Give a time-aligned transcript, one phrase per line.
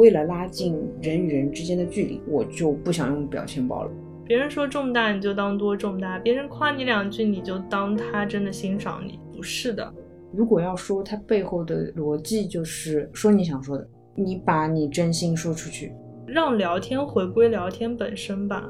[0.00, 3.90] 为了拉近人与人之间的距离，我就不想用表情包了。
[4.24, 9.92] 别人说重大你就当多重大，别人夸你两句你就当他真的欣赏你，不是的。
[10.32, 15.92] 如果要说它背后的逻辑，就是说你想说的，你把你真心说出去，
[16.26, 18.66] 让聊天回归聊天本身吧。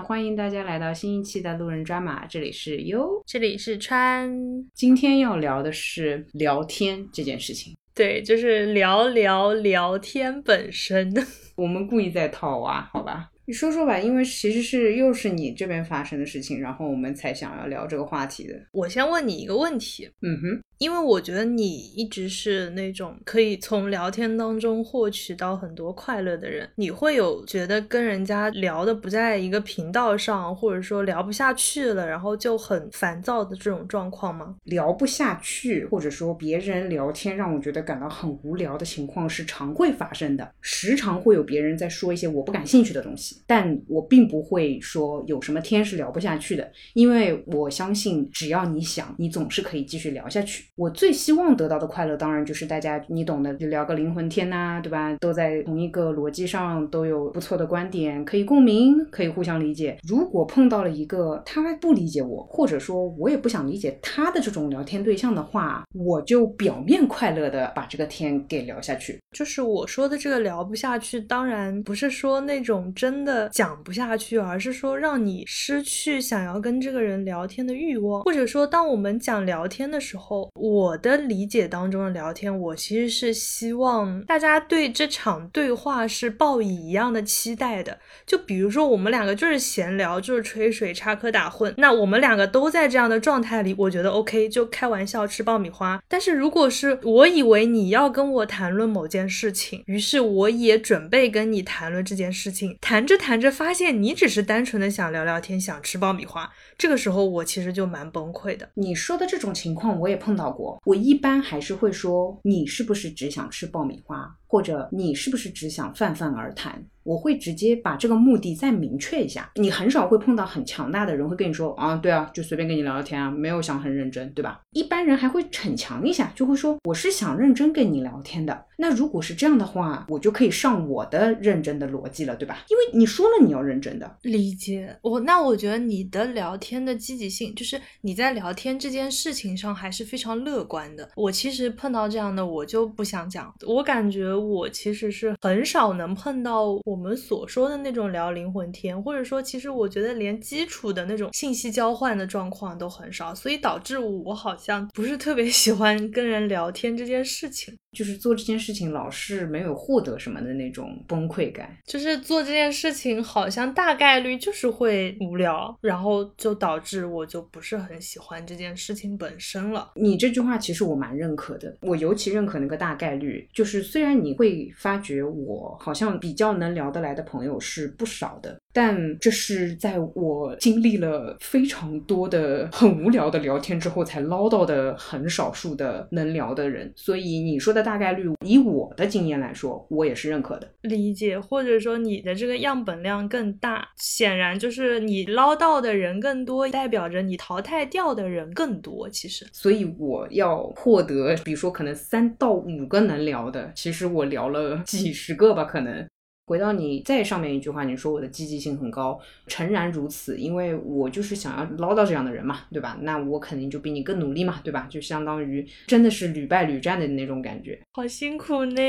[0.00, 4.32] 那欢迎大家来到新一期的路人抓马，这里是优，这里是川。
[4.72, 11.12] 今天要聊的是聊天这件事情，对，就是聊聊聊天本身。
[11.54, 13.28] 我们故意在套娃，好吧？
[13.50, 18.54] 你说说吧，因为其实是又是你这边发生的事情，然后我们才想要聊这个话题的。
[18.70, 20.60] 我先问你一个问题，嗯哼。
[20.78, 34.56] 因为我觉得你一直是那种可以从聊天当中获取到很多快乐的人，你会有觉得跟人家聊的不在一个频道上，或者说聊不下去了，然后就很烦躁的这种状况吗？
[34.64, 50.64] 聊不下去，或者说别人聊天让我觉得感到很无聊的情况是常会发生的，时常会有别人在说一些我不感兴趣的东西，但我并不会说有什么天是聊不下去的，因为我相信只要你想，你总是可以继续聊下去。
[50.76, 55.14] 我最希望得到的快乐，当然就是大家你懂的，就聊个灵魂天呐，对吧？
[55.20, 59.98] 都在同一个逻辑上，都有不错的观点，可以共鸣，可以互相理解。
[60.06, 69.18] 如果碰到了一个他不理解我，或者说我也不想理解他的这种聊天对象的话，我就表面快乐的把这个天给聊下去。
[69.32, 80.50] 就是我说的这个聊不下去，当然不是说那种真的讲不下去，而是说让你失去想要跟这个人聊天的欲望，或者说当我们讲聊天的时候。
[80.54, 87.98] 我的理解当中的聊天，我其实是希望大家对这场对话是抱以一样的期待的。
[88.26, 96.02] 就比如说，我们两个就是闲聊，就是吹水、插科打诨，那我们两个都在这样的状态里，我觉得 OK，就开玩笑吃爆米花。
[96.08, 106.48] 但是如果是我以为你要跟我谈论某件事情，于是我也准备跟你谈论这件事情，谈着谈着发现你只是单纯的想聊聊天，想吃爆米花，
[106.78, 108.70] 这个时候我其实就蛮崩溃的。
[108.74, 110.80] 你说的这种情况我也碰到过。
[110.84, 116.84] 我一般还是会说，你是不是只想吃爆米花，或者你是不是只想泛泛而谈？
[117.02, 119.50] 我会直接把这个目的再明确一下。
[119.54, 124.60] 你很少会碰到很强大的人会跟你说啊，对啊，就随便跟你聊聊天啊，没有想很认真，对吧？
[124.72, 128.66] 一般人还会逞强一下，就会说我是想认真跟你聊天的。
[128.76, 132.64] 那如果是这样的话，我就可以上我的认真的逻辑了，对吧？
[132.68, 134.18] 因为你说了你要认真的。
[134.22, 141.08] 理解我，那我觉得你的聊天的积极性，就是你在聊天这件事情上还是非常乐观的。
[141.16, 143.52] 我其实碰到这样的，我就不想讲。
[143.66, 147.00] 我感觉我其实是很少能碰到我。
[147.00, 157.74] 们所说的那种聊灵魂天，或者说，其实我觉得连基础的那种信息交换的状况都很少，所以导致我好像不是特别喜欢跟人聊天这件事情。
[157.92, 169.90] 就是做这件事情老是没有获得什么的那种崩溃感，就是做这件事情好像大概率就是会无聊，然后就导致我就不是很喜欢这件事情本身了。
[169.94, 178.60] 你这句话其实我蛮认可的，我尤其认可那个大概率，就是虽然你会发觉我好像比较能聊得来的朋友是不少的。
[178.72, 190.68] 但这是在我经历了非常多的很无聊的聊天之后才捞到的很少数的能聊的人，所以你说的大概率，以我的经验来说，我也是认可的。
[190.82, 199.08] 理解，或者说你的这个样本量更大，显然就是你捞到的人更多，代表着你淘汰掉的人更多。
[199.08, 206.06] 其实，所以我要获得，比如说可能三到五个能聊的，其实我聊了几十个吧，可能。
[206.50, 209.16] 回到你再上面一句话，你说我的积极性很高，
[209.46, 212.98] 诚然如此，因为我就是想要捞到这样的人嘛，对吧？
[213.02, 214.88] 那我肯定就比你更努力嘛，对吧？
[214.90, 218.82] 就相当于真的是屡败屡战的那种感觉，好辛苦呢。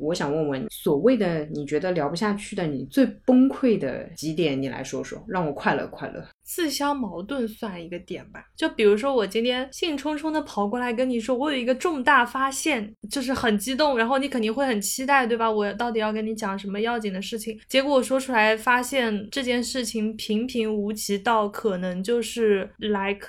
[0.00, 6.24] 我想问问，所谓的你觉得聊不下去的，你最崩溃的几点，你来说说，让我快乐快乐。
[6.48, 15.50] 自相矛盾算一个点吧，就比如说我今天兴冲冲的跑过来跟你说，我有一个重大发现，就是很激动，然后你肯定会很期待，对吧？
[15.50, 17.60] 我到底要跟你讲什么要紧的事情？
[17.68, 23.28] 结果我说出来，发现这件事情平平无奇到可能就是 like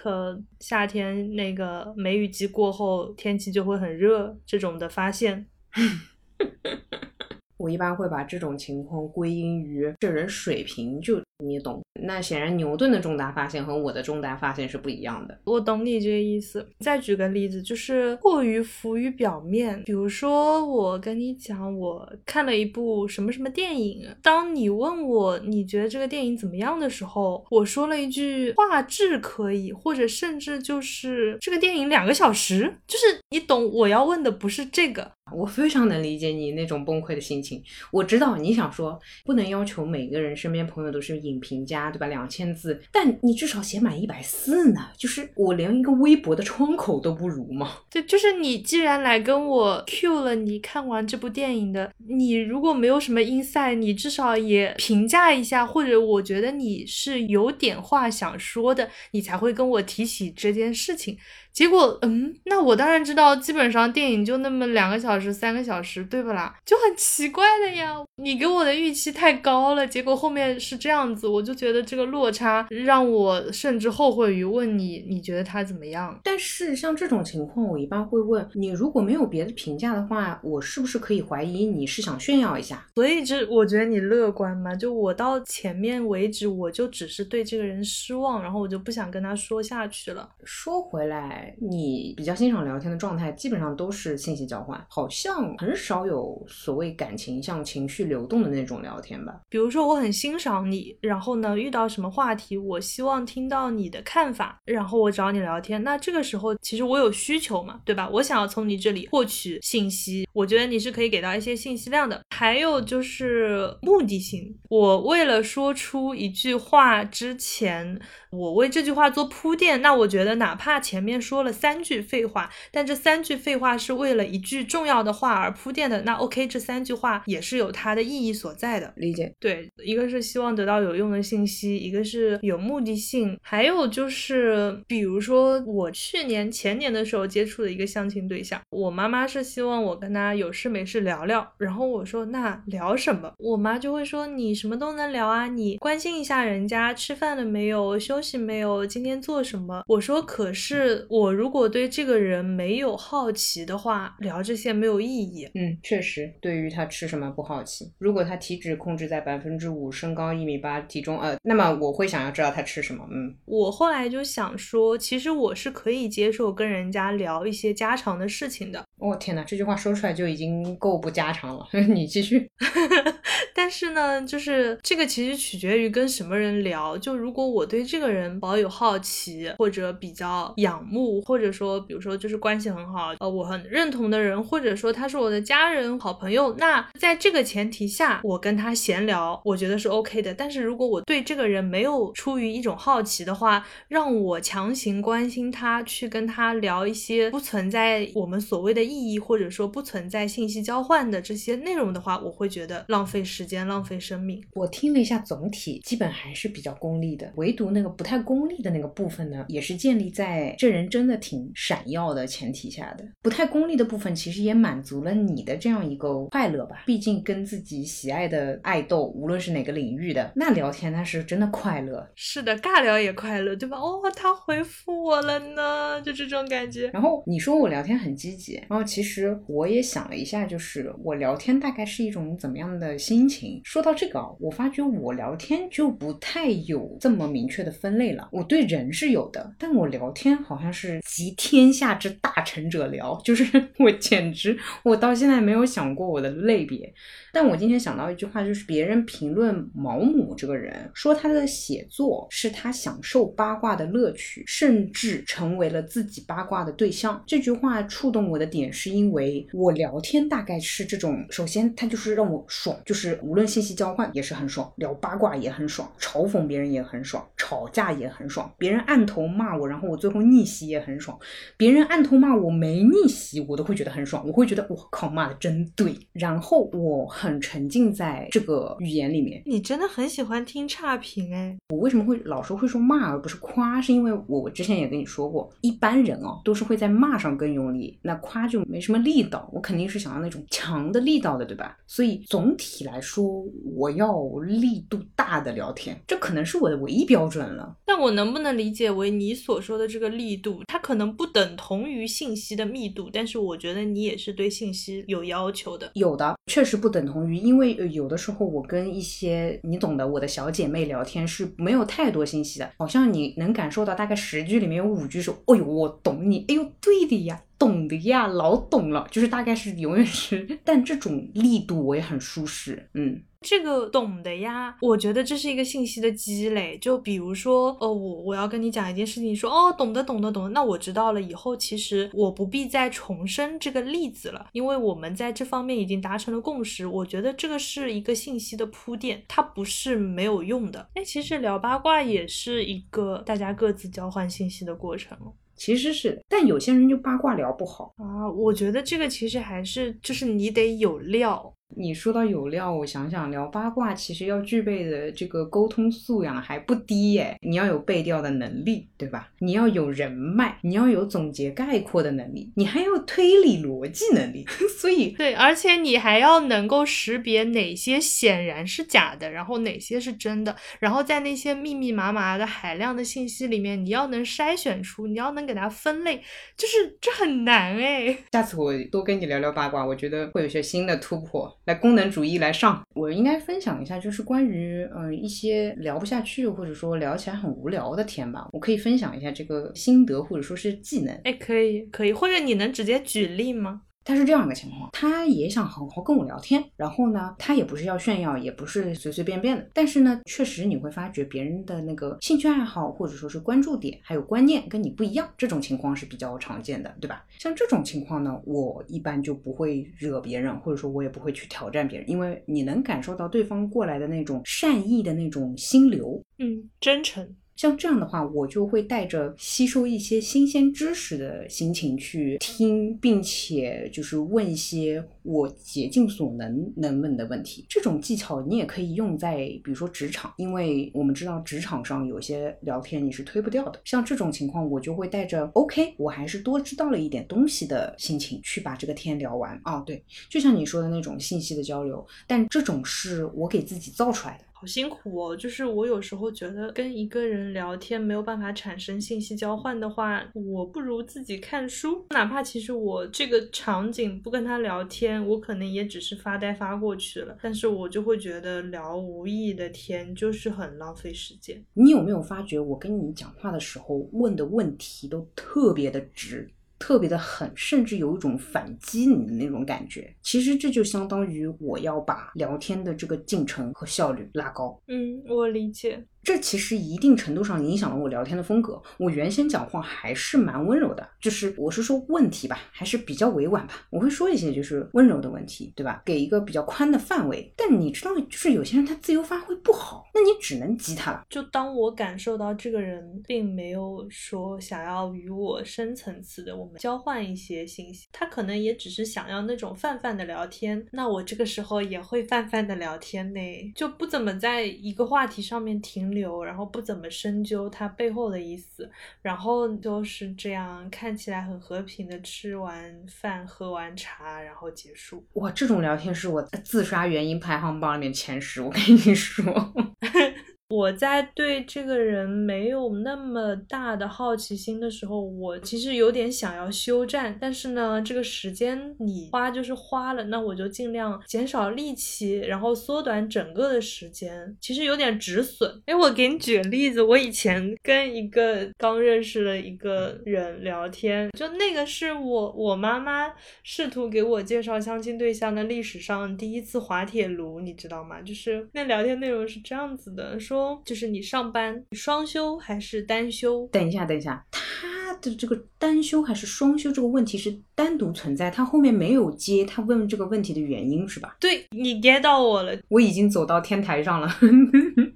[0.62, 5.45] 夏天那个梅雨季过后天气就会很热这种的发现。
[7.57, 11.82] 我一般会把这种情况归因于这人水平就你懂。
[12.02, 15.38] 那显然牛顿的重大发现和我的重大发现是不一样的。
[15.44, 16.66] 我懂你这个意思。
[16.80, 19.84] 再举个例子，就是过于浮于表面。
[19.84, 35.12] 比如说，我跟你讲，我看了一部什么什么电影，当你问我你觉得这个电影怎么样的时候，我说了一句画质可以，或者甚至就是这个电影两个小时，就是你懂我要问的不是这个。
[35.34, 37.62] 我非常能理解你那种崩溃的心情。
[37.92, 42.08] 我知道你想说，不能要求每个人身边朋友都是影评家，对吧？
[42.08, 44.90] 两千字，但你至少写满一百四呢。
[44.98, 47.78] 就是我连一个微博的窗口都不如吗？
[47.90, 61.18] 对，就是你既然来跟我 Q 了，你看完这部电影的，你如果没有什么 inside，你至少也评价一下，或者我觉得你是有点话想说的，你才会跟我提起这件事情。
[61.52, 66.56] 结果，嗯，那我当然知道，基本上电影就那么两个小时、三个小时，对不啦？
[66.66, 76.19] 就很奇怪的呀，你给我的预期太高了，结果后面是这样子，我就觉得这个落差让我甚至后悔于问你，你觉得他怎么样？
[76.24, 82.86] 但是像这种情况，我一般会问你，如果没有别的评价的话，我是不是可以怀疑你是想炫耀一下？
[82.95, 90.30] 所以这我觉得你乐观嘛，就我到前面为止，我就只是对这个人失望，然后我就不想跟他说下去了。
[90.44, 91.56] 说回来。
[91.60, 99.42] 你比较欣赏聊天的状态，基本上都是信息交换，好像很少有所谓感情像情绪流动的那种聊天吧。
[99.50, 105.84] 比如说，我很欣赏你，然后呢，遇到什么话题，我希望听到你的看法，然后我找你聊天。
[105.84, 108.08] 那这个时候，其实我有需求嘛，对吧？
[108.14, 112.22] 我想要从你这里获取信息，我觉得你是可以给到一些信息量的。
[112.30, 121.40] 还有就是目的性，我为了说出一句话之前，我为这句话做铺垫，那我觉得哪怕前面说。
[121.40, 126.01] 了三句废话，但这三句废话是为了一句重要的话而铺垫的。
[126.01, 128.92] 那 OK，这三句话也是有它的意义所在的。
[128.98, 143.31] 理解对，一个是希望得到有用的信息，一个是有目的性，还有就是，比如说我去年前年的时候接触的一个相亲对象，我妈妈是希望我跟他有事没事聊聊，然后我说那聊什么？
[143.38, 149.84] 我妈就会说你什么都能聊啊，你关心一下人家吃饭了没有，休息没有，今天做什么？
[149.88, 151.30] 我说可是我。
[151.30, 155.46] 我如果对这个人没有好奇的话，聊这些没有意义。
[155.56, 157.92] 嗯，确实，对于他吃什么不好奇。
[157.98, 163.06] 如果他体脂控制在百分之五，身高一米八，体重呃，那么我会想要知道他吃什么。
[163.12, 168.82] 嗯，我后来就想说，其实我是可以接受跟人家聊一些家常的事情的。
[168.98, 171.68] 我天哪，这句话说出来就已经够不家常了。
[171.90, 172.50] 你继续。
[173.54, 176.98] 但是呢，就是这个其实取决于跟什么人聊。
[176.98, 190.31] 就如果我对这个人保有好奇，或者比较仰慕，或者说比如说就是关系很好，呃，我很认同的人，或者或者说他是我的家人、好朋友，那在这个前提下，我跟他闲聊，我觉得是 OK 的。
[190.31, 198.83] 但是如果我对这个人没有出于一种好奇的话，让我强行关心他，去跟他聊一些不存在我们所谓的。
[198.83, 204.39] 意义或者说不存在信息交换的这些内容的话，我会觉得浪费时间、浪费生命。
[204.54, 213.04] 我听了一下，总体基本还是比较功利的，唯独那个不太功利的那个部分呢，也是建立在这人真的挺闪耀的前提下的。
[213.21, 216.84] 不太功利的部分其实也满足了你的这样一个快乐吧。
[216.86, 222.08] 毕竟跟自己喜爱的爱豆，无论是哪个领域的，那聊天那是真的快乐。
[222.16, 223.78] 是的，尬聊也快乐，对吧？
[223.78, 226.90] 哦，他回复我了呢，就这种感觉。
[226.94, 228.62] 然后你说我聊天很积极。
[228.68, 233.62] 然后其实我也想了一下，就是我聊天大概是一种怎么样的心情。
[233.64, 238.28] 说到这个啊，我发觉我聊天就不太有这么明确的分类了。
[238.31, 243.44] 我对人是有的，但我聊天好像是集天下之大成者聊，就是
[243.78, 244.49] 我简直
[244.84, 246.94] 我到现在没有想过我的类别。
[247.32, 257.24] 但我今天想到一句话，就是别人评论毛姆这个人，说他的写作是他享受八卦的乐趣，甚至成为了自己八卦的对象。
[257.28, 271.18] 这句话触动我的点，是因为我聊天大概是这种，首先他就是让我爽，就是无论信息交换也是很爽，聊八卦也很爽，嘲讽别人也很爽，吵架也很爽，别人按头骂我，然后我最后逆袭也很爽，
[271.58, 277.10] 别人按头骂我没逆袭，我都会觉得很爽，我觉得我靠骂的真对，然后我。
[277.10, 281.58] 很沉浸在这个语言里面，你真的很喜欢听差评哎！
[281.69, 283.81] 我为什么会老说会说骂而不是夸？
[283.81, 289.50] 是因为我之前也跟你说过，一般人哦都是会在骂上更用力，那夸就没什么力道。
[289.52, 291.78] 我肯定是想要那种强的力道的，对吧？
[291.88, 293.44] 所以总体来说，
[293.76, 297.76] 我要力度大的聊天，这可能是我的唯一标准了。
[297.86, 305.90] 但我能不能理解为你所说的这个力度，它可能不等同于信息的密度，但是我觉得你也是是对信息有要求的。
[305.95, 317.42] 有的确实不等同于，因为有的时候我跟一些你懂的我的小姐妹聊天是没有太多信息的，好像你能感受到大概十句里面有五句是，哎呦我懂你，哎呦对的呀。
[317.59, 340.89] 懂的呀，老懂了，就是大概是永远是，但这种力度我也很舒适，嗯，这个懂的呀，我觉得这是一个信息的积累，就比如说，呃，我我要跟你讲一件事情，说哦，懂得懂得懂得，那我知道了，以后其实我不必再重申这个例子了，因为我们在这方面已经达成了共识，我觉得这个是一个信息的铺垫，它不是没有用的。
[340.95, 345.18] 哎，其实聊八卦也是一个大家各自交换信息的过程。
[345.59, 348.31] 其实是，但有些人就八卦聊不好啊。
[348.31, 351.54] 我觉得这个其实还是就是你得有料。
[351.76, 357.38] 你说到有料，我想想聊八卦，其实要具备的这个沟通素养还不低耶。
[357.42, 359.30] 你要有背调的能力，对吧？
[359.40, 364.45] 你要有人脉，你要有总结概括的能力，你还要推理逻辑能力。
[364.80, 376.18] 所以，对，而且你还要能够识别哪些显然是假的，然后哪些是真的，然后在那些密密麻麻的海量的信息里面，你要能筛选出，你要能给它分类，
[376.57, 378.18] 就是这很难哎。
[378.31, 381.58] 下次我多跟你聊聊八卦，我觉得会有些新的突破。
[381.69, 391.14] 来功能主义来上，我应该分享一下，就是关于嗯一些聊不下去或者说聊起来很无聊的天吧，我可以分享一下这个心得或者说是技能。
[391.26, 393.83] 哎，可以可以，或者你能直接举例吗？
[394.04, 407.24] 他是这样一个情况，他也想好好跟我聊天，然后呢，他也不是要炫耀，也不是随随便便的，但是呢，确实你会发觉别人的那个兴趣爱好或者说是关注点还有观念跟你不一样，这种情况是比较常见的，对吧？
[407.38, 417.36] 像这种情况呢，我一般就不会惹别人，或者说我也不会去挑战别人，因为你能感受到对方过来的那种善意的那种心流，嗯，真诚。
[417.59, 427.66] 像这样的话，我就会带着吸收一些新鲜知识的心情去听，并且就是问一些我竭尽所能能问的问题。
[427.68, 433.81] 这种技巧你也可以用在比如说职场，因为我们知道职场上有些聊天你是推不掉的。
[433.83, 439.59] 像这种情况，我就会带着 OK，我还是多知道了一点东西的心情去把这个天聊完。
[439.66, 444.45] 哦，对，就像你说的那种信息的交流，但这种是我给自己造出来的。
[444.59, 452.06] 好辛苦哦，就是我有时候觉得跟一个人聊天没有办法产生信息交换的话，我不如自己看书。
[452.09, 461.63] 哪怕其实我这个场景不跟他聊天，我可能也只是发呆发过去了，但是我就会觉得聊无意义的天就是很浪费时间。
[461.73, 466.51] 你有没有发觉我跟你讲话的时候问的问题都特别的直？
[466.80, 470.16] 特别的狠，甚至有一种反击你的那种感觉。
[470.24, 474.81] 其实这就相当于我要把聊天的这个进程和效率拉高。
[474.88, 476.04] 嗯，我理解。
[476.30, 478.80] 这其实一定程度上影响了我聊天的风格。
[478.98, 483.88] 我原先讲话还是蛮温柔的，就是我是说问题吧，还是比较委婉吧。
[483.90, 486.04] 我会说一些就是温柔的问题，对吧？
[486.06, 487.52] 给一个比较宽的范围。
[487.57, 491.24] 但你知道，就是有些人他自由发挥不好，那你只能激他了。
[491.31, 500.86] 就当我感受到这个人并没有说想要与我深层次的我们交换一些信息，他可能也只是想要那种泛泛的聊天。
[500.92, 503.42] 那我这个时候也会泛泛的聊天呢，
[503.74, 506.12] 就不怎么在一个话题上面停。
[506.12, 508.90] 留，然后不怎么深究它背后的意思，
[509.21, 515.26] 然后就是这样看起来很和平的吃完饭、喝完茶，然后结束。
[515.34, 519.73] 哇，这种聊天是我自杀原因排行榜里面前十，我跟你说。
[520.80, 535.69] 我在对这个人没有那么大的好奇心的时候，我其实有点想要休战，但是呢，这个时间你花就是花了，那我就尽量减少力气，然后缩短整个的时间，其实有点止损。
[535.86, 548.21] 哎，我给你举个例子，我以前跟一个刚认识的一个人聊天，就那个是我我妈妈试图给我介绍相亲对象的历史上第一次滑铁卢，你知道吗？
[548.21, 550.68] 就是那聊天内容是这样子的，说。
[550.84, 553.67] 就是你上班双休还是单休？
[553.71, 561.38] 等一下，等一下，他的这个单休还是双休这个问题是单独存在，他后面没有接他问这个问题的原因是吧？
[561.39, 564.30] 对你 get 到我了，我已经走到天台上了。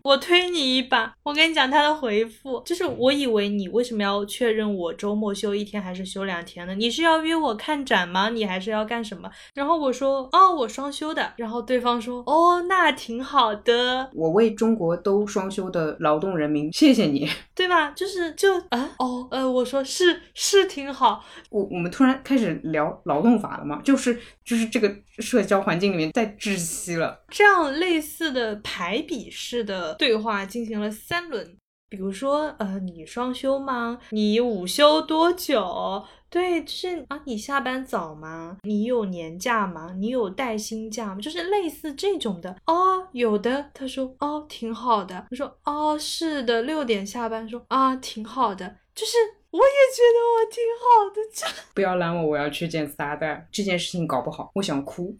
[0.03, 6.75] 我推你一把，我跟你讲他的回复，就是我以为你为什么要确认我周末休一天还是休两天呢？
[6.75, 8.29] 你是要约我看展吗？
[8.29, 9.31] 你还是要干什么？
[9.53, 11.31] 然后我说哦，我双休的。
[11.37, 14.09] 然后对方说哦，那挺好的。
[14.13, 17.91] 我为中国都双休的劳动人民，谢谢你，对吧？
[17.91, 21.23] 就是就啊哦呃，我说是是挺好。
[21.49, 23.79] 我我们突然开始聊劳动法了嘛？
[23.85, 27.23] 就是就是这个社交环境里面在窒息了。
[27.29, 29.92] 这样类似的排比式的。
[29.97, 31.57] 对话进行了三轮。
[31.89, 33.99] 比如说，呃，你双休吗？
[34.09, 36.03] 你午休多久？
[36.27, 38.57] 对，就是啊，你下班早吗？
[38.63, 39.93] 你有年假吗？
[39.99, 41.21] 你有带薪假吗？
[41.21, 43.69] 就是类似这种的哦，有的。
[43.75, 45.27] 他说哦，挺好的。
[45.29, 47.47] 他说哦，是的，六点下班。
[47.47, 48.77] 说啊，挺好的。
[48.95, 49.17] 就是
[49.51, 51.21] 我也觉得我挺好的。
[51.31, 51.45] 这
[51.75, 53.39] 不要拦我，我要去见撒旦。
[53.51, 55.15] 这件事情搞不好，我想哭。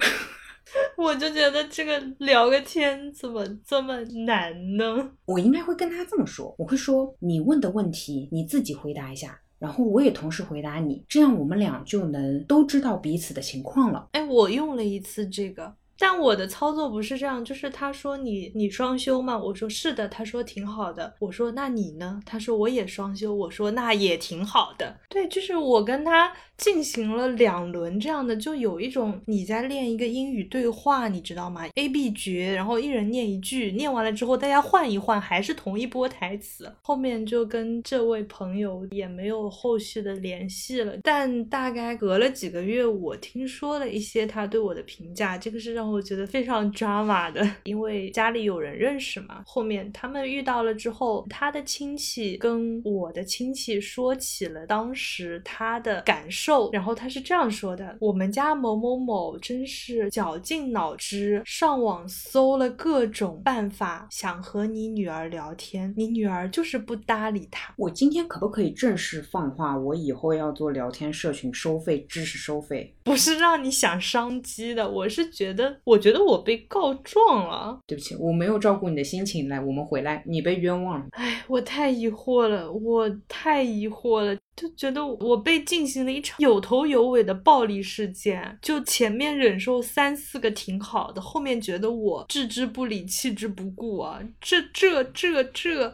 [0.98, 5.12] 我就觉得这个聊个天怎么这么难呢？
[5.26, 14.08] 我应该会跟他这么说，我会说你问的问题你自己回答一下，然后我也同时回答你，这样我们俩就能都知道彼此的情况了。
[14.14, 15.76] 哎，我用了一次这个。
[15.98, 19.38] 但我的操作不是这样，就是他说你你双休吗？
[19.38, 21.14] 我说是的，他说挺好的。
[21.20, 22.20] 我说那你呢？
[22.26, 23.34] 他说我也双休。
[23.34, 24.98] 我说那也挺好的。
[25.08, 36.72] 对，就是我跟他进行了两轮这样的，就有一种你在练一个英语对话，你知道吗？A B 角，然后一人念一句，念完了之后大家换一换，还是同一波台词。
[36.82, 40.98] 后面就跟这位朋友也没有后续的联系了。
[41.04, 45.83] 但大概隔了几个月，我听说了一些他对我的评价，这个是让。
[45.90, 49.44] 我觉得非常 drama 的，因为家里有人认识嘛。
[49.46, 69.78] 后面他们遇到了之后，他的亲戚跟我的亲戚说起了当时他的感受，然后他是这样说的：“我们家某某某真是绞尽脑汁，上网搜了各种办法，想和你女儿聊天，你女儿就是不搭理他。”我今天可不可以正式放话？
[69.78, 75.73] 我以后要做聊天社群，收费，知识收费，不是让你想商机的，我是觉得。
[75.84, 79.48] 我觉得我被告状了，对不起，我没有照顾你的心情。
[79.50, 81.06] 来，我们回来，你被冤枉了。
[81.12, 88.58] 哎，我太疑惑了，我太疑惑了，就觉得我被进行了一场有头有尾的暴力事件。
[88.62, 95.94] 就前面忍受三四个挺好的，后面觉得我置之不理、弃之不顾啊，这这这这，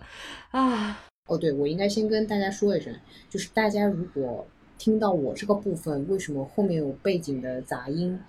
[0.51, 1.05] 啊！
[1.27, 2.93] 哦，对，我应该先跟大家说一声，
[3.29, 8.19] 就是大家如果听到我这个部分，为什么后面有背景的杂音？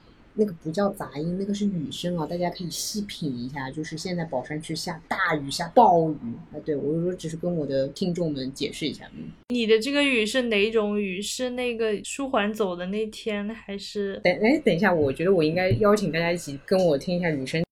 [0.41, 3.71] 那个不叫杂音，那个是雨声啊，大家可以细品一下。
[3.71, 6.17] 就是现在宝山区下大雨，下暴雨
[6.51, 6.57] 啊！
[6.65, 9.05] 对我就说，只是跟我的听众们解释一下。
[9.15, 11.21] 嗯，你的这个雨是哪种雨？
[11.21, 14.19] 是那个舒缓走的那天，还是？
[14.25, 17.63] 等哎，等一下，我觉得我应该邀请大家一起跟我听一下雨声。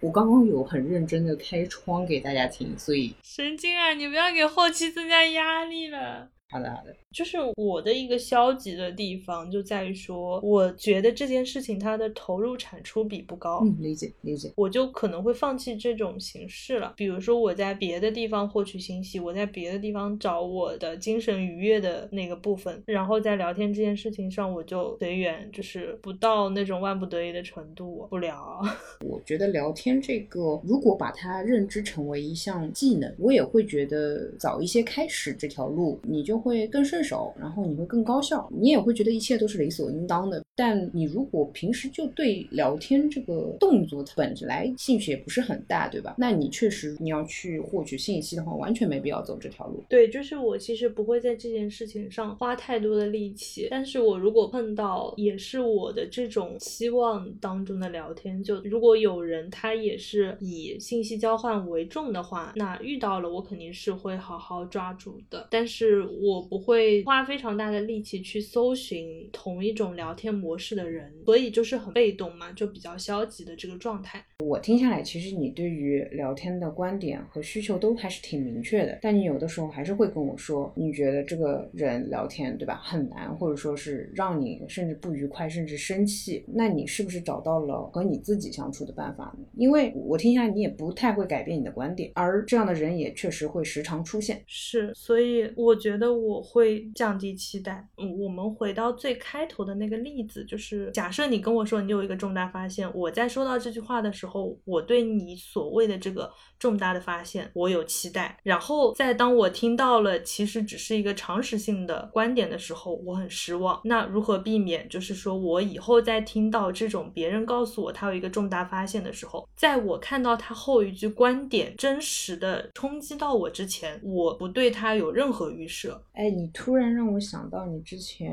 [0.00, 3.92] 我刚刚有很认真的开窗给大家听，所以神经啊！
[3.92, 6.30] 你不要给后期增加压力了。
[6.48, 6.94] 好的，好的。
[7.12, 13.60] 就是我的一个消极的地方，就在于说，我觉得这件事情它的投入产出比不高。
[13.64, 14.52] 嗯，理解理解。
[14.56, 16.92] 我就可能会放弃这种形式了。
[16.96, 28.62] 比如说我在别的地方获取信息，我在别的地方找我的精神愉悦的那个部分，然后在聊天这件事情上，我就随缘，就是不到那种万不得已的程度不聊。
[29.04, 37.34] 我觉得聊天这个，如果把它认知成为一项技能，我也会觉得早一些开始这条路，你就会更顺手。
[37.38, 40.42] 然后你会更高效，你也会觉得一切都是理所应当的。
[40.56, 46.14] 但你如果平时就对聊天这个动作本来兴趣也不是很大，对吧？
[46.16, 49.84] 那你确实你要去获取信息的话，完全没必要走这条路。
[49.88, 53.68] 对，就是我其实不会在这件事情上花太多的力气。
[53.70, 65.46] 但是我如果碰到也是我的这种期望当中的聊天，就如果有人他也是以信息交换为重的话，那遇到了我肯定是会好好抓住的。
[65.50, 67.26] 但是我不会花。
[67.26, 74.24] 非常大的力气去搜寻同一种聊天模式的人，所以就是很被动嘛，就比较消极的这个状态。
[74.44, 86.44] 我听下来，其实你对于聊天的观点和需求都还是挺明确的，但你有的时候还是会跟我说，你觉得这个人聊天对吧很难，或者说是让你甚至不愉快，甚至生气。
[86.46, 89.46] 那你是不是找到了和你自己相处的办法呢？
[89.56, 94.42] 因为我听下来，你也不太会改变你的观点，而这样的人也确实会时常出现。
[94.46, 97.16] 是，所以我觉得我会降。
[97.18, 113.80] 低期待，嗯，我们回到最开头的那个例子，就是假设你跟我说你有一个重大发现，我在说到这句话的时候，后我对你所谓的这个重大的发现，我有期待，然后在当我听到了其实只是一个常识性的观点的时候，我很失望。
[113.84, 114.88] 那如何避免？
[114.88, 126.02] 就是说我以后在听到这种别人告诉我他有一个重大发现的时候，在我看到他后一句观点真实的冲击到我之前，我不对他有任何预设。
[126.14, 126.86] 哎，你突然。
[126.96, 128.32] 让我想到你之前，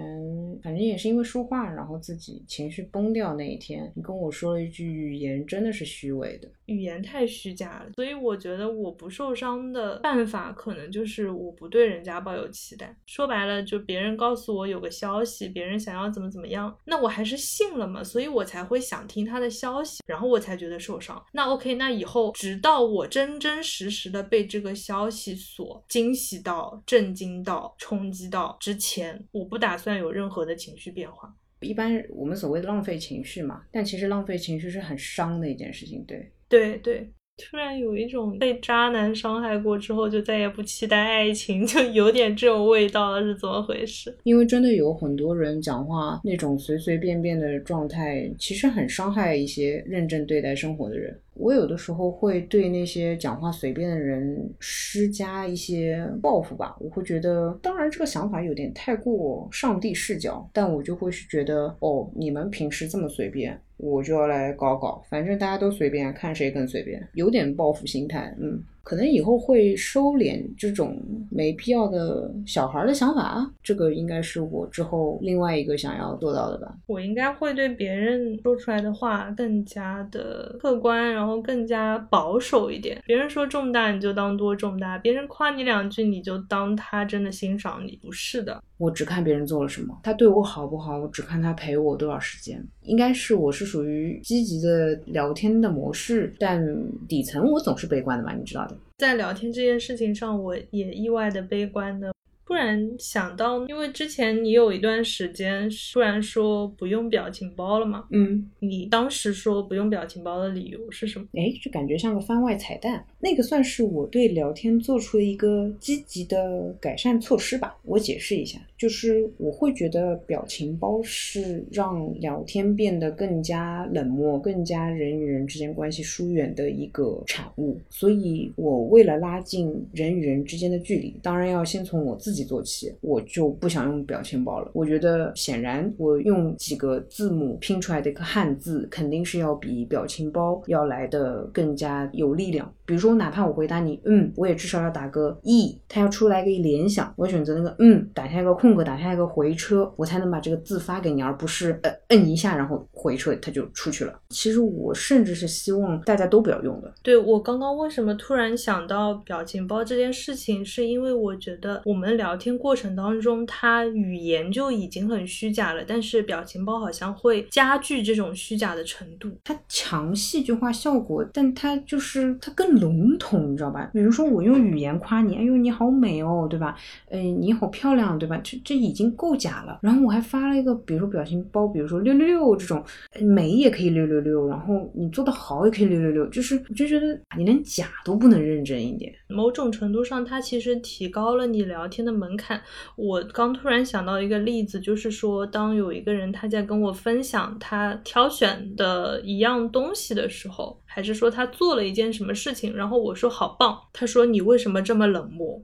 [0.64, 6.50] 反正也是因为说话，然后自己情绪崩掉那一天，你跟我说了一句语言，真的是虚伪的。
[6.66, 12.96] 语言太虚假了，所以我觉得我不受伤的办法，可能就是我不对人家抱有期待。
[13.06, 21.22] 说白了，就别人告诉我有个消息，别人想要怎么怎么样，那我还是信了嘛，所以我才会想听他的消息，然后我才觉得受伤。
[21.34, 31.36] 那 OK，那以后直到我真真实实的被这个消息所惊喜到、震惊到、冲击到之前，我不打算有任何的情绪变化。
[31.64, 36.30] 一般我们所谓的浪费情绪嘛，但其实浪费情绪是很伤的一件事情，对。
[36.50, 44.16] 对对，突然有一种被渣男伤害过之后就再也不期待爱情，就有点这种味道了，是怎么回事？
[44.22, 51.20] 因为真的有很多人讲话那种随随便便的状态，其实很伤害一些认真对待生活的人。
[51.36, 68.64] 我有的时候会对那些讲话随便的人施加一些报复吧，我会觉得，当然这个想法有点太过上帝视角，但我就会是觉得，哦，你们平时这么随便，我就要来搞搞，反正大家都随便，看谁更随便，有点报复心态，嗯。
[68.84, 76.76] 可能以后会收敛这种没必要的小孩的想法，这个应该是我之后另外一个想要做到的吧。
[76.88, 83.02] 我应该会对别人说出来的话更加的客观，然后更加保守一点。
[83.06, 88.62] 别人说重大你就当多重大，别人夸你两句你就当他真的欣赏你，不是的。
[88.78, 92.62] 我只看别人做了什么，他对我好不好，我只看他陪我多少时间。
[92.82, 96.62] 应该是我是属于积极的聊天的模式，但
[97.08, 98.76] 底层我总是悲观的嘛，你知道的。
[98.98, 102.14] 在聊天这件事情上，我也意外的悲观的。
[102.46, 111.26] 突然想到，因为之前你有一段时间突然说不用表情包了嘛，嗯，你当时说不用表情包的理由是什么？
[111.34, 113.04] 哎，就感觉像个番外彩蛋。
[113.20, 117.78] 那个算是我对聊天做出的一个积极的改善措施吧。
[117.84, 127.80] 我解释一下，就是我会觉得表情包是让聊天变得更加冷漠、更加人与人之间关系疏远的一个产物。
[127.90, 132.94] 所以，我为了拉近人与人之间的距离，当然要先从我自自己做起。
[133.00, 134.70] 我就不想用表情包了。
[134.74, 142.70] 我觉得，显然我用几个字母拼出来的一个汉字，肯定是要比表情包要来的更加有力量。
[142.86, 143.14] 比如说。
[143.14, 154.20] 哪怕我回答你，嗯，我也至少要打个 e，它要出来一个联想，我选择那个嗯，打下一个空格，打下一个回车，我才能把这个字发给你，而不是呃摁一下然后回车它就出去了。
[154.30, 156.92] 其实我甚至是希望大家都不要用的。
[157.04, 172.74] 对我刚刚为什么突然想到表情包这件事情，是因为我觉得我们聊天过程当中，他语言就已经很虚假了，但是表情包好像会加剧这种虚假的程度，它强戏剧化效果，但它就是它更。
[172.74, 173.90] 笼统，你知道吧？
[173.94, 176.76] 比如说我用语言夸你，哎呦你好美哦，对吧？
[177.10, 178.36] 哎你好漂亮，对吧？
[178.44, 179.80] 这这已经够假了。
[179.84, 182.84] 然后我还发了一个，比如说表情包，比如说六六六这种，
[183.22, 189.14] 美也可以六六六，然后你做的好也可以六六六，就是我就觉得你连假都不能认真一点。
[189.30, 192.62] 某种程度上，它其实提高了你聊天的门槛。
[192.96, 200.83] 我刚突然想到一个例子，就是说当有一个人他在跟我分享他挑选的一样东西的时候。
[200.94, 205.60] 还是说他做了一件什么事情，然后我说好棒，他说你为什么这么冷漠？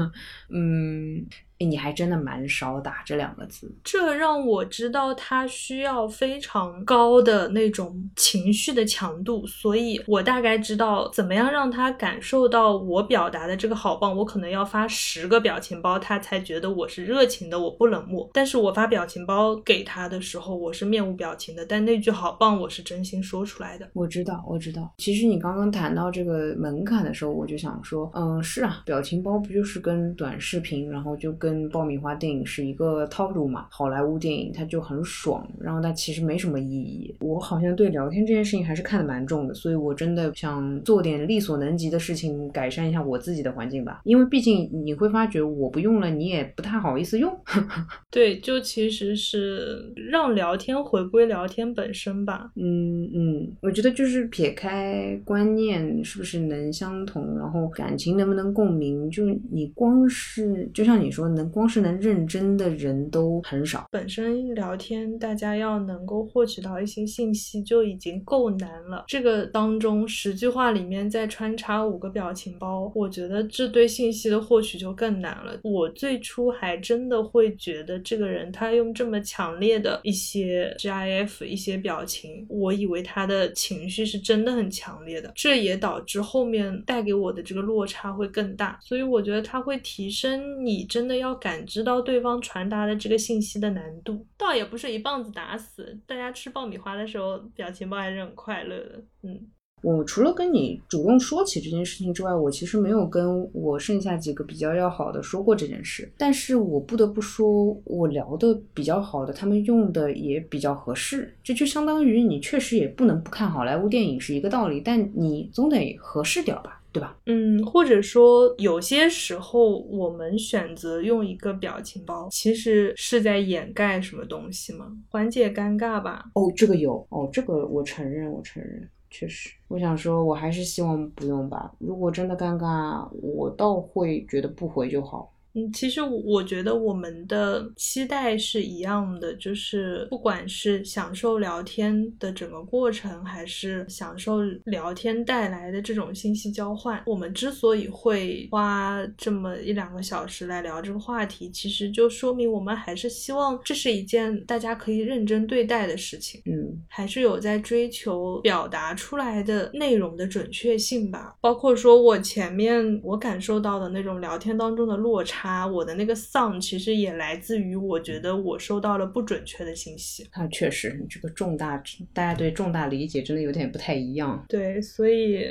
[0.52, 1.26] 嗯。
[1.60, 14.14] 你还真的蛮少打这两个字，这让我知道他需要非常高的那种情绪的强度，所以我大概知道怎么样让他感受到我表达的这个好棒。
[14.14, 18.28] 我可能要发十个表情包，他才觉得我是热情的，我不冷漠。
[18.34, 23.88] 但是我发表情包给他的时候，我是面无表情的，但那句好棒，我是真心说出来的。
[23.94, 24.73] 我知道，我知道。
[24.98, 31.54] 其实你刚刚谈到这个门槛的时候，我就想说，嗯，是啊，表情包不就是跟短视频，然后就跟。
[31.54, 33.66] 跟爆米花电影是一个套路嘛？
[33.70, 37.14] 好莱坞电影它就很爽，然后它其实没什么意义。
[37.20, 44.00] 我好像对聊天这件事情还是看得蛮重的，所以我真的想做点力所能及的事情，改善一下我自己的环境吧。
[44.04, 47.30] 因为毕竟你会发觉我不用了，你也不太好意思用。
[48.10, 52.50] 对，就其实是让聊天回归聊天本身吧。
[52.56, 61.24] 嗯嗯，我觉得就是撇开开观念是不是能相同，然后感情能不能共鸣，就你光是就像你说。
[61.34, 63.88] 能光是能认真的人都很少。
[63.90, 69.04] 本身聊天，大家要能够获取到一些信息就已经够难了。
[69.08, 75.58] 这个当中十句话里面再穿插五个表情包，我觉得这对信息的获取就更难了。
[75.64, 85.32] 我最初还真的会觉得这个人他用这么强烈的一些 GIF 一些表情，我以为他的情绪是真的很强烈的。
[85.34, 88.78] 这也导致后面带给我的这个落差会更大。
[88.82, 91.14] 所以我觉得它会提升你真的。
[91.14, 95.96] 要感知到对方传达的这个信息的难度，倒也不是一棒子打死。
[96.06, 99.04] 大家吃爆米花的时候，表情包还是很快乐的。
[99.22, 99.48] 嗯。
[99.84, 106.10] 我除了跟你主动说起这件事情之外，我其实没有跟我剩下几个比较要好的说过这件事。
[106.16, 111.36] 但是我不得不说，我聊的比较好的，他们用的也比较合适。
[111.42, 116.80] 这就相当于你确实也不能不看好莱坞电影是一个道理，但你总得合适点吧。
[116.94, 117.18] 对吧？
[117.26, 124.86] 嗯，或者说有些时候我们选择用一个表情包，其实是在掩盖什么东西吗？
[125.08, 126.26] 缓解尴尬吧。
[126.34, 129.54] 哦，这个有哦，这个我承认，我承认，确实。
[129.68, 131.72] 我想说，我还是希望不用吧。
[131.78, 135.30] 如果真的尴尬，我倒会觉得不回就好。
[135.54, 156.42] 嗯，其实我觉得我们的期待是一样的，就是不管是享受聊天的整个过程，还是享受聊天带来的这种信息交换，我们之所以会花这么一两个小时来聊这个话题，其实就说明我们还是希望这是一件大家可以认真对待的事情。
[156.46, 161.36] 嗯，还是有在追求表达出来的内容的准确性吧。
[161.40, 165.43] 包括说我前面我感受到的那种聊天当中的落差。
[165.44, 170.26] 他我的那个丧其实也来自于我觉得我收到了不准确的信息。
[170.32, 171.76] 啊，确实，你这个重大，
[172.14, 174.42] 大家对重大理解真的有点不太一样。
[174.48, 175.46] 对，所以。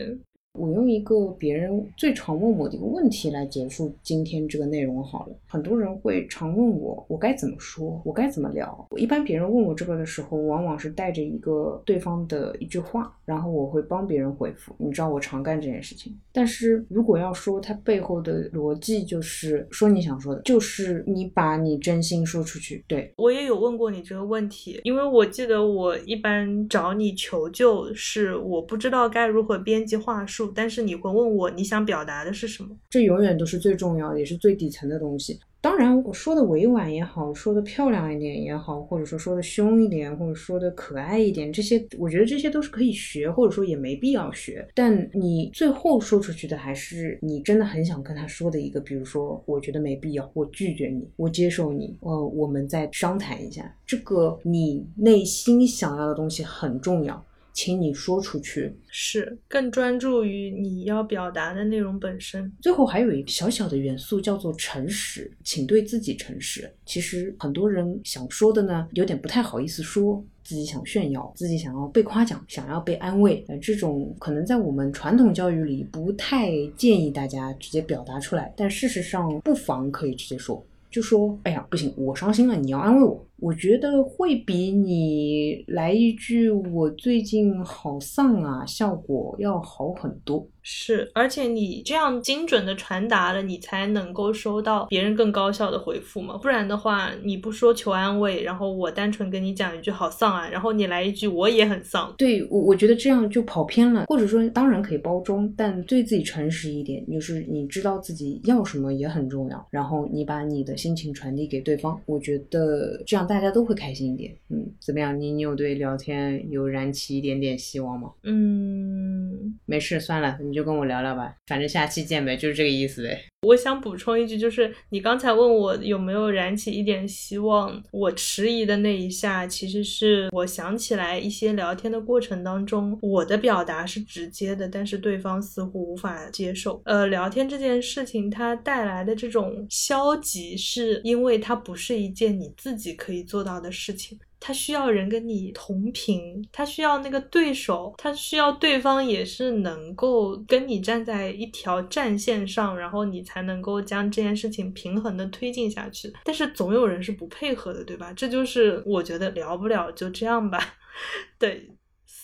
[0.60, 5.36] 我用一个别人最常问我的一个问题来结束今天这个内容好了。
[5.48, 8.88] 很多人会常问我，我该怎么说，我该怎么聊。
[8.92, 14.76] 我一般别人问我这个的时候，往往是带着一个对方的一句话，然后我会帮别人回复。
[14.78, 16.16] 你知道我常干这件事情。
[16.32, 22.84] 但是如果要说它背后的逻辑，就是说你想说的，就是你把你真心说出去。
[22.88, 30.43] 对我也有问过你这个问题，因为我记得我一般找你求救是我不知道该如何编辑话术。
[30.54, 32.70] 但是你会问我你想表达的是什么？
[32.90, 35.40] 这永远都是最重要的，也是最底层的东西。
[35.62, 44.68] 当然，我说的委婉也好，说的漂亮一点也好，或者说说的凶一点，或者说的可爱一点，这些我觉得这些都是可以学，或者说也没必要学。
[44.76, 53.74] 但你最后说出去的还是你真的很想跟他说的一个，比如说，我觉得没必要，我拒绝你，我接受你，呃，我们再商谈一下。
[53.88, 57.26] 这个你内心想要的东西很重要。
[57.54, 62.52] 请你说出去，是更专注于你要表达的内容本身。
[62.62, 66.70] 最后还有一个小小的元素叫做诚实，请对自己诚实。
[66.86, 73.46] 其实很多人想说的呢，有点不太好意思说，自己想炫耀，自己想要被夸奖，想要被安慰。
[73.48, 80.66] 呃，这种可能在我们传统教育里不太建议大家直接表达出来，但事实上不妨可以直接说。
[80.90, 83.26] 就说，哎呀，不行，我伤心了，你要安慰我。
[83.44, 90.48] 我觉得会比你来一句“我最近好丧啊”效果要好很多。
[90.66, 96.38] 是，而且你这样精准的传达了，你才能够收到别人更高效的回复嘛。
[96.38, 102.14] 不然的话，你不说求安慰，然后我单纯跟你讲一句“好丧啊”，然后你来一句“我也很丧”。
[102.18, 104.06] 对，我我觉得这样就跑偏了。
[104.06, 109.68] 或者说，当然可以包装，但对自己诚实一点，就是你知道自己要什么也很重要。
[109.70, 114.34] 然后你把你的心情传递给对方，我觉得这样大家都会开心一点。
[114.48, 115.20] 嗯，怎么样？
[115.20, 118.10] 你你有对聊天有燃起一点点希望吗？
[118.24, 120.38] 嗯，没事，算了。
[120.54, 123.20] 你就跟我聊聊吧，反正下期见呗，就是这个意思呗。
[123.42, 136.80] 我想补充一句，就是你刚才问我有没有燃起一点希望，我迟疑的那一下，其实是我想起来一些聊天的过程当中，我的表达是直接的，但是对方似乎无法接受。
[136.86, 144.20] 呃，聊天这件事情它带来的这种消极，是因为它不是一件你自己可以做到的事情。
[144.46, 156.14] 他需要人跟你同频，他需要那个对手，他需要对方也是能够跟你站在一条战线上，然后你才能够将这件事情平衡的推进下去。
[156.26, 158.12] 但是总有人是不配合的，对吧？
[158.12, 160.60] 这就是我觉得聊不了就这样吧，
[161.40, 161.73] 对。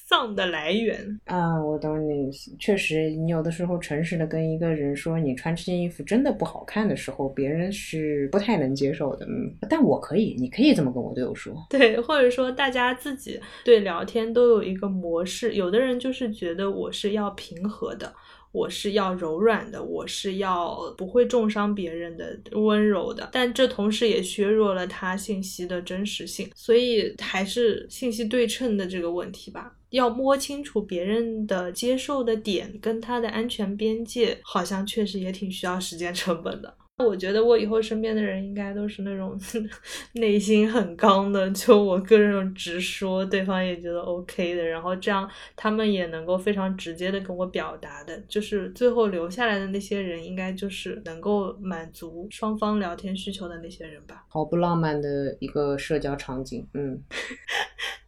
[0.10, 2.52] 丧的来源啊，我懂你意思。
[2.58, 9.26] 确实，你有的时候诚实的跟一个人说你穿这件衣服真的不好看的时候，别人是不太能接受的。
[9.28, 11.54] 嗯，但我可以，你可以这么跟我队友说。
[11.70, 15.54] 对，或者说大家自己对聊天都有一个模式。
[15.54, 18.12] 有的人就是觉得我是要平和的。
[18.52, 36.76] 我是要柔软的，我是要不会重伤别人的温柔的，但这同时也削弱了他信息的真实性，所以还是信息对称的这个问题吧，要摸清楚别人的接受的点跟他的安全边界，好像确实也挺需要时间成本的。
[37.06, 39.40] 我觉得我以后身边的人应该都是那种
[40.14, 54.26] 内心很刚的，就我个人直说，对方也觉得 OK 的，然后这样他们也能够非常直接的跟我表达的，就是最后留下来的那些人，应该就是能够满足双方聊天需求的那些人吧。
[54.28, 57.02] 好不浪漫的一个社交场景，嗯。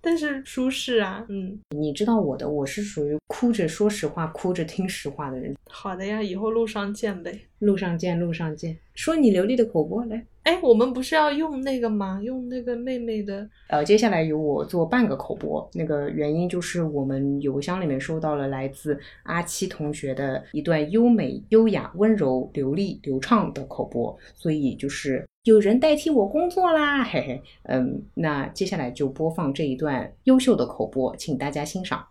[0.03, 5.55] 但是舒适啊，嗯，你知道我的，我是属于哭着说实话，哭着听实话的人。
[5.69, 7.39] 好的呀，以后路上见呗。
[7.61, 8.75] 路上见，路上见。
[8.95, 10.25] 说你流利的口播来。
[10.43, 12.19] 哎，我们不是要用那个吗？
[12.23, 13.47] 用那个妹妹的。
[13.69, 15.69] 呃，接下来由我做半个口播。
[15.75, 27.41] 那个原因就是我们邮箱里面收到了来自阿七同学的一段优美、优雅、温柔、流利、流畅的口播，所以就是有人代替我工作啦， 嘿嘿。
[27.65, 32.03] 嗯，那接下来就播放这一段优秀的口播，请大家欣赏。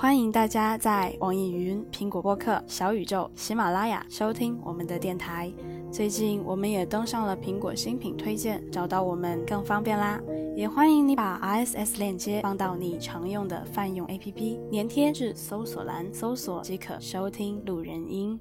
[0.00, 5.52] 欢迎大家在网易云、苹果播客、小宇宙、喜马拉雅收听我们的电台。
[5.92, 10.18] 最近我们也登上了苹果新品推荐，找到我们更方便啦。
[10.56, 18.40] 也欢迎你把 RSS 链接放到你常用的泛用 APP，粘贴至搜索栏搜索即可收听路人音。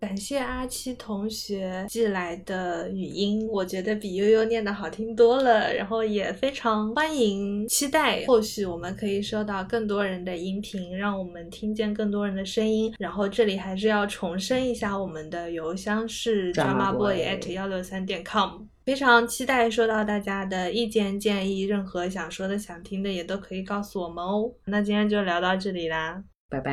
[0.00, 5.72] 感谢阿七同学寄来的语音，我觉得比悠悠念的好听多了。
[5.74, 12.92] 然后也非常欢迎，期待后续我们可以收到更多人的音频，让我们听见更多人的声音。
[12.98, 18.62] 然后这里还是要重申一下，我们的邮箱是 dramaboy at 幺六三点 com。
[18.86, 24.50] 非常期待收到大家的意见建议，任何想说的、想听的也都可以告诉我们哦。
[24.64, 26.72] 那今天就聊到这里啦，拜拜。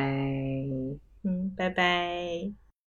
[1.22, 2.67] 嗯，拜拜。